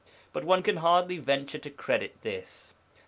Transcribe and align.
But 0.33 0.43
one 0.43 0.63
can 0.63 0.77
hardly 0.77 1.19
venture 1.19 1.59
to 1.59 1.69
credit 1.69 2.23
this. 2.23 2.73